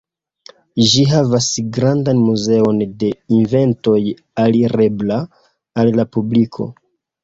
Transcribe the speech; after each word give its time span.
Ĝi 0.93 1.03
havas 1.11 1.49
grandan 1.75 2.23
muzeon 2.31 2.81
de 3.05 3.13
inventoj 3.43 3.97
alirebla 4.49 5.23
al 5.83 5.99
la 6.03 6.13
publiko. 6.17 6.73